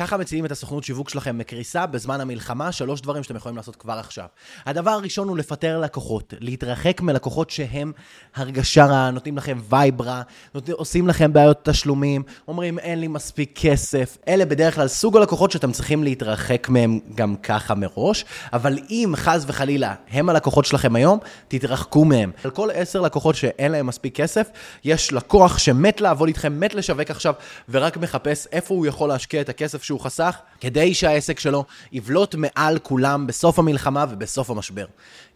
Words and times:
ככה 0.00 0.16
מצילים 0.16 0.44
את 0.44 0.50
הסוכנות 0.50 0.84
שיווק 0.84 1.08
שלכם 1.08 1.38
מקריסה 1.38 1.86
בזמן 1.86 2.20
המלחמה, 2.20 2.72
שלוש 2.72 3.00
דברים 3.00 3.22
שאתם 3.22 3.36
יכולים 3.36 3.56
לעשות 3.56 3.76
כבר 3.76 3.92
עכשיו. 3.92 4.24
הדבר 4.66 4.90
הראשון 4.90 5.28
הוא 5.28 5.38
לפטר 5.38 5.80
לקוחות, 5.80 6.34
להתרחק 6.40 7.00
מלקוחות 7.00 7.50
שעם 7.50 7.92
הרגשה 8.34 8.84
רעה, 8.84 9.10
נותנים 9.10 9.36
לכם 9.36 9.58
vibe 9.68 10.02
רע, 10.02 10.22
עושים 10.72 11.08
לכם 11.08 11.32
בעיות 11.32 11.58
תשלומים, 11.62 12.22
אומרים 12.48 12.78
אין 12.78 13.00
לי 13.00 13.08
מספיק 13.08 13.52
כסף. 13.54 14.18
אלה 14.28 14.44
בדרך 14.44 14.74
כלל 14.74 14.88
סוג 14.88 15.16
הלקוחות 15.16 15.50
שאתם 15.50 15.72
צריכים 15.72 16.04
להתרחק 16.04 16.68
מהם 16.68 17.00
גם 17.14 17.36
ככה 17.36 17.74
מראש, 17.74 18.24
אבל 18.52 18.78
אם 18.90 19.12
חס 19.16 19.44
וחלילה 19.46 19.94
הם 20.10 20.28
הלקוחות 20.28 20.64
שלכם 20.64 20.96
היום, 20.96 21.18
תתרחקו 21.48 22.04
מהם. 22.04 22.30
על 22.44 22.50
כל 22.50 22.68
עשר 22.74 23.00
לקוחות 23.00 23.34
שאין 23.34 23.72
להם 23.72 23.86
מספיק 23.86 24.14
כסף, 24.14 24.48
יש 24.84 25.12
לקוח 25.12 25.58
שמת 25.58 26.00
לעבוד 26.00 26.28
איתכם, 26.28 26.60
מת 26.60 26.74
לשווק 26.74 27.10
עכשיו, 27.10 27.34
ורק 27.68 27.96
מחפש 27.96 28.46
איפה 28.52 28.74
הוא 28.74 28.86
יכול 28.86 29.08
להשקיע 29.08 29.40
את 29.40 29.48
הכסף 29.48 29.82
שהוא 29.90 30.00
חסך, 30.00 30.36
כדי 30.60 30.94
שהעסק 30.94 31.38
שלו 31.38 31.64
יבלוט 31.92 32.34
מעל 32.34 32.78
כולם 32.78 33.26
בסוף 33.26 33.58
המלחמה 33.58 34.04
ובסוף 34.10 34.50
המשבר. 34.50 34.84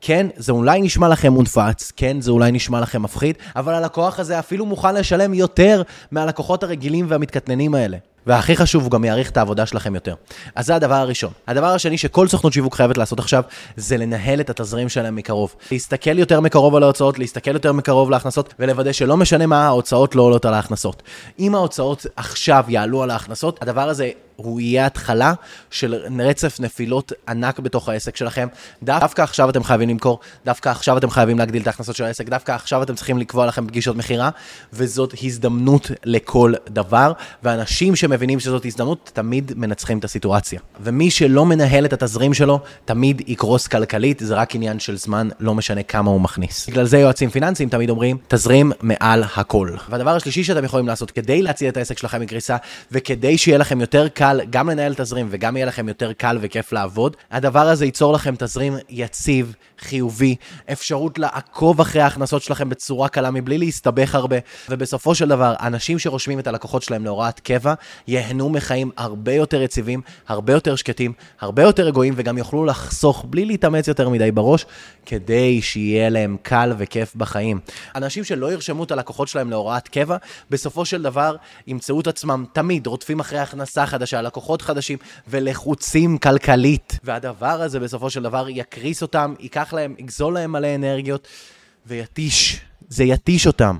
כן, 0.00 0.26
זה 0.36 0.52
אולי 0.52 0.80
נשמע 0.80 1.08
לכם 1.08 1.32
מונפץ, 1.32 1.92
כן, 1.96 2.20
זה 2.20 2.30
אולי 2.30 2.52
נשמע 2.52 2.80
לכם 2.80 3.02
מפחיד, 3.02 3.36
אבל 3.56 3.74
הלקוח 3.74 4.18
הזה 4.18 4.38
אפילו 4.38 4.66
מוכן 4.66 4.94
לשלם 4.94 5.34
יותר 5.34 5.82
מהלקוחות 6.10 6.62
הרגילים 6.62 7.06
והמתקטננים 7.08 7.74
האלה. 7.74 7.96
והכי 8.26 8.56
חשוב, 8.56 8.82
הוא 8.82 8.90
גם 8.90 9.04
יעריך 9.04 9.30
את 9.30 9.36
העבודה 9.36 9.66
שלכם 9.66 9.94
יותר. 9.94 10.14
אז 10.54 10.66
זה 10.66 10.74
הדבר 10.74 10.94
הראשון. 10.94 11.32
הדבר 11.46 11.66
השני 11.66 11.98
שכל 11.98 12.28
סוכנות 12.28 12.52
שיווק 12.52 12.74
חייבת 12.74 12.98
לעשות 12.98 13.18
עכשיו, 13.18 13.42
זה 13.76 13.96
לנהל 13.96 14.40
את 14.40 14.50
התזרים 14.50 14.88
שלהם 14.88 15.16
מקרוב. 15.16 15.54
להסתכל 15.72 16.18
יותר 16.18 16.40
מקרוב 16.40 16.74
על 16.74 16.82
ההוצאות, 16.82 17.18
להסתכל 17.18 17.54
יותר 17.54 17.72
מקרוב 17.72 18.10
להכנסות, 18.10 18.54
ולוודא 18.58 18.92
שלא 18.92 19.16
משנה 19.16 19.46
מה, 19.46 19.66
ההוצאות 19.66 20.14
לא 20.14 20.22
עולות 20.22 20.44
על 20.44 20.54
ההכנסות. 20.54 21.02
אם 21.38 21.54
ההוצאות 21.54 22.06
עכשיו 22.16 22.64
יעלו 22.68 23.02
על 23.02 23.10
ההכנסות, 23.10 23.62
הדבר 23.62 23.88
הזה 23.88 24.10
הוא 24.44 24.60
יהיה 24.60 24.86
התחלה 24.86 25.32
של 25.70 25.94
רצף 26.20 26.60
נפילות 26.60 27.12
ענק 27.28 27.58
בתוך 27.58 27.88
העסק 27.88 28.16
שלכם. 28.16 28.48
דווקא 28.82 29.22
עכשיו 29.22 29.50
אתם 29.50 29.64
חייבים 29.64 29.88
למכור, 29.88 30.20
דווקא 30.44 30.68
עכשיו 30.68 30.98
אתם 30.98 31.10
חייבים 31.10 31.38
להגדיל 31.38 31.62
את 31.62 31.66
ההכנסות 31.66 31.96
של 31.96 32.04
העסק, 32.04 32.28
דווקא 32.28 32.52
עכשיו 32.52 32.82
אתם 32.82 32.94
צריכים 32.94 33.18
לקבוע 33.18 33.46
לכם 33.46 33.66
פגישות 33.66 33.96
מכירה, 33.96 34.30
וזאת 34.72 35.14
הזדמנות 35.22 35.90
לכל 36.04 36.52
דבר, 36.68 37.12
ואנשים 37.42 37.96
שמבינים 37.96 38.40
שזאת 38.40 38.64
הזדמנות, 38.64 39.10
תמיד 39.14 39.52
מנצחים 39.56 39.98
את 39.98 40.04
הסיטואציה. 40.04 40.60
ומי 40.80 41.10
שלא 41.10 41.46
מנהל 41.46 41.84
את 41.84 41.92
התזרים 41.92 42.34
שלו, 42.34 42.60
תמיד 42.84 43.22
יקרוס 43.26 43.66
כלכלית, 43.66 44.18
זה 44.24 44.34
רק 44.34 44.54
עניין 44.54 44.80
של 44.80 44.96
זמן, 44.96 45.28
לא 45.40 45.54
משנה 45.54 45.82
כמה 45.82 46.10
הוא 46.10 46.20
מכניס. 46.20 46.68
בגלל 46.68 46.86
זה 46.86 46.98
יועצים 46.98 47.30
פיננסיים 47.30 47.68
תמיד 47.68 47.90
אומרים, 47.90 48.18
תזרים 48.28 48.72
מעל 48.80 49.24
הכל. 49.36 49.70
והדבר 49.88 50.16
השלישי 50.16 50.44
שאתם 50.44 50.64
יכולים 50.64 50.88
לעשות 50.88 51.10
כדי 51.10 51.42
להציל 51.42 51.68
את 51.68 51.76
העסק 51.76 51.98
שלכם 51.98 52.20
מקריסה, 52.20 52.56
וכדי 52.92 53.38
שיהיה 53.38 53.58
לכם 53.58 53.80
יותר 53.80 54.08
קל 54.08 54.29
קל 54.30 54.40
גם 54.50 54.70
לנהל 54.70 54.94
תזרים 54.94 55.26
וגם 55.30 55.56
יהיה 55.56 55.66
לכם 55.66 55.88
יותר 55.88 56.12
קל 56.12 56.38
וכיף 56.40 56.72
לעבוד. 56.72 57.16
הדבר 57.30 57.68
הזה 57.68 57.84
ייצור 57.84 58.12
לכם 58.12 58.34
תזרים 58.38 58.76
יציב, 58.88 59.54
חיובי, 59.78 60.36
אפשרות 60.72 61.18
לעקוב 61.18 61.80
אחרי 61.80 62.02
ההכנסות 62.02 62.42
שלכם 62.42 62.68
בצורה 62.68 63.08
קלה 63.08 63.30
מבלי 63.30 63.58
להסתבך 63.58 64.14
הרבה, 64.14 64.36
ובסופו 64.68 65.14
של 65.14 65.28
דבר, 65.28 65.54
אנשים 65.60 65.98
שרושמים 65.98 66.38
את 66.38 66.46
הלקוחות 66.46 66.82
שלהם 66.82 67.04
להוראת 67.04 67.40
קבע, 67.40 67.74
ייהנו 68.06 68.50
מחיים 68.50 68.90
הרבה 68.96 69.32
יותר 69.32 69.62
יציבים, 69.62 70.00
הרבה 70.28 70.52
יותר 70.52 70.76
שקטים, 70.76 71.12
הרבה 71.40 71.62
יותר 71.62 71.82
רגועים, 71.86 72.14
וגם 72.16 72.38
יוכלו 72.38 72.64
לחסוך 72.64 73.26
בלי 73.28 73.44
להתאמץ 73.44 73.88
יותר 73.88 74.08
מדי 74.08 74.30
בראש, 74.30 74.66
כדי 75.06 75.62
שיהיה 75.62 76.08
להם 76.08 76.36
קל 76.42 76.72
וכיף 76.78 77.14
בחיים. 77.16 77.60
אנשים 77.96 78.24
שלא 78.24 78.52
ירשמו 78.52 78.84
את 78.84 78.90
הלקוחות 78.90 79.28
שלהם 79.28 79.50
להוראת 79.50 79.88
קבע, 79.88 80.16
בסופו 80.50 80.84
של 80.84 81.02
דבר 81.02 81.36
ימצאו 81.66 82.00
את 82.00 82.06
עצמם 82.06 82.44
תמיד 82.52 82.86
רודפים 82.86 83.20
אחרי 83.20 83.38
הכנסה 83.38 83.86
חדשה, 83.86 84.19
לקוחות 84.22 84.62
חדשים 84.62 84.98
ולחוצים 85.28 86.18
כלכלית. 86.18 86.98
והדבר 87.04 87.62
הזה 87.62 87.80
בסופו 87.80 88.10
של 88.10 88.22
דבר 88.22 88.48
יקריס 88.48 89.02
אותם, 89.02 89.34
ייקח 89.38 89.72
להם, 89.72 89.94
יגזול 89.98 90.34
להם 90.34 90.52
מלא 90.52 90.74
אנרגיות 90.74 91.28
ויתיש. 91.86 92.60
זה 92.88 93.04
יתיש 93.04 93.46
אותם. 93.46 93.76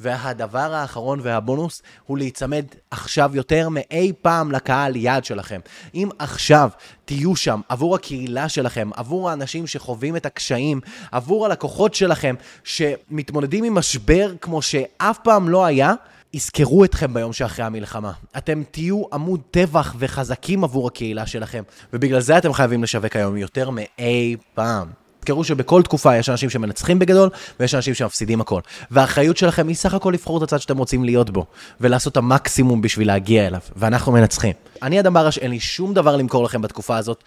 והדבר 0.00 0.74
האחרון 0.74 1.20
והבונוס 1.22 1.82
הוא 2.06 2.18
להיצמד 2.18 2.64
עכשיו 2.90 3.30
יותר 3.34 3.68
מאי 3.68 4.12
פעם 4.22 4.52
לקהל 4.52 4.96
יעד 4.96 5.24
שלכם. 5.24 5.60
אם 5.94 6.08
עכשיו 6.18 6.70
תהיו 7.04 7.36
שם 7.36 7.60
עבור 7.68 7.94
הקהילה 7.94 8.48
שלכם, 8.48 8.90
עבור 8.94 9.30
האנשים 9.30 9.66
שחווים 9.66 10.16
את 10.16 10.26
הקשיים, 10.26 10.80
עבור 11.12 11.46
הלקוחות 11.46 11.94
שלכם 11.94 12.34
שמתמודדים 12.64 13.64
עם 13.64 13.74
משבר 13.74 14.32
כמו 14.40 14.62
שאף 14.62 15.18
פעם 15.22 15.48
לא 15.48 15.64
היה, 15.64 15.94
יזכרו 16.34 16.84
אתכם 16.84 17.14
ביום 17.14 17.32
שאחרי 17.32 17.64
המלחמה. 17.64 18.12
אתם 18.36 18.62
תהיו 18.70 19.02
עמוד 19.12 19.40
טבח 19.50 19.94
וחזקים 19.98 20.64
עבור 20.64 20.86
הקהילה 20.86 21.26
שלכם, 21.26 21.62
ובגלל 21.92 22.20
זה 22.20 22.38
אתם 22.38 22.52
חייבים 22.52 22.82
לשווק 22.82 23.16
היום 23.16 23.36
יותר 23.36 23.70
מאי 23.70 24.36
פעם. 24.54 24.88
תזכרו 25.20 25.44
שבכל 25.44 25.82
תקופה 25.82 26.16
יש 26.16 26.28
אנשים 26.28 26.50
שמנצחים 26.50 26.98
בגדול, 26.98 27.30
ויש 27.60 27.74
אנשים 27.74 27.94
שמפסידים 27.94 28.40
הכל. 28.40 28.60
והאחריות 28.90 29.36
שלכם 29.36 29.68
היא 29.68 29.76
סך 29.76 29.94
הכל 29.94 30.10
לבחור 30.14 30.38
את 30.38 30.42
הצד 30.42 30.58
שאתם 30.58 30.78
רוצים 30.78 31.04
להיות 31.04 31.30
בו, 31.30 31.46
ולעשות 31.80 32.12
את 32.12 32.16
המקסימום 32.16 32.82
בשביל 32.82 33.06
להגיע 33.06 33.46
אליו, 33.46 33.60
ואנחנו 33.76 34.12
מנצחים. 34.12 34.52
אני 34.82 35.00
אדם 35.00 35.14
ברש, 35.14 35.38
אין 35.38 35.50
לי 35.50 35.60
שום 35.60 35.94
דבר 35.94 36.16
למכור 36.16 36.44
לכם 36.44 36.62
בתקופה 36.62 36.96
הזאת. 36.96 37.24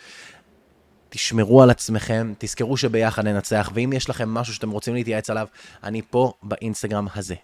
תשמרו 1.09 1.63
על 1.63 1.69
עצמכם, 1.69 2.34
תזכרו 2.38 2.78
שביחד 2.78 3.28
ננצח, 3.28 3.72
ואם 3.74 3.94
יש 3.94 4.09
לכם 4.09 4.29
משהו 4.29 4.53
שאתם 4.53 4.69
רוצים 4.69 4.94
להתייעץ 4.94 5.29
עליו, 5.29 5.47
אני 5.84 6.01
פה 6.09 6.34
באינסטגרם 6.44 7.07
הזה. 7.16 7.35